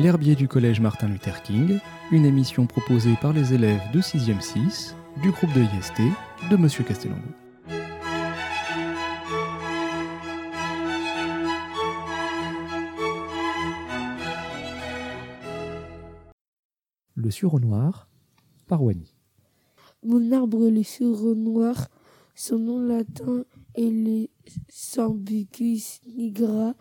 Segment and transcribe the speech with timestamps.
[0.00, 1.80] L'herbier du collège Martin Luther King,
[2.12, 6.00] une émission proposée par les élèves de 6e 6 du groupe de IST
[6.52, 7.20] de Monsieur Castellango.
[17.16, 18.06] Le sureau noir
[18.68, 19.16] par Wany.
[20.04, 21.88] Mon arbre le sureau noir.
[22.36, 23.42] Son nom latin
[23.74, 24.28] est le
[24.68, 26.74] Sambucus nigra.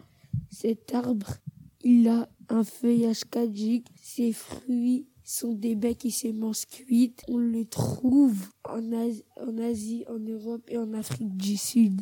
[0.52, 1.38] Cet arbre,
[1.81, 3.86] il a un feuillage caduc.
[4.02, 7.23] Ses fruits sont des becs et semences cuites.
[7.28, 12.02] On le trouve en Asie, en Asie, en Europe et en Afrique du Sud.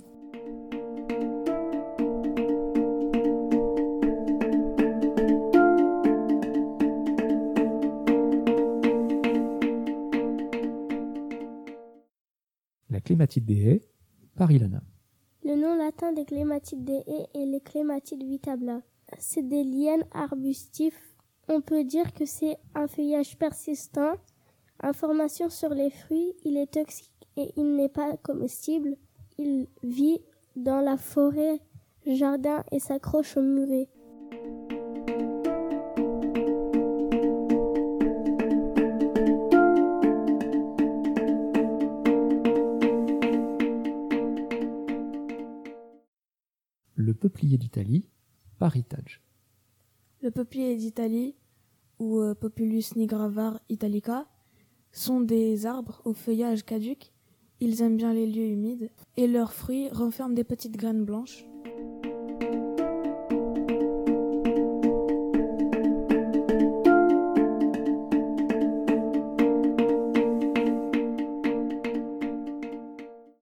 [12.90, 13.82] La clématite des haies
[14.36, 14.82] par Ilana.
[15.44, 18.82] Le nom latin des clématites des haies est les clématites vitabla.
[19.20, 21.16] C'est des lianes arbustifs.
[21.48, 24.14] On peut dire que c'est un feuillage persistant.
[24.82, 28.98] Information sur les fruits, il est toxique et il n'est pas comestible.
[29.38, 30.20] Il vit
[30.56, 31.60] dans la forêt,
[32.06, 33.90] jardin et s'accroche au muret.
[46.96, 48.10] Le peuplier d'Italie
[50.22, 51.36] Le peuplier d'Italie,
[52.00, 54.26] ou euh, Populus nigravar italica,
[54.92, 57.12] sont des arbres au feuillage caduc.
[57.60, 61.46] Ils aiment bien les lieux humides et leurs fruits renferment des petites graines blanches.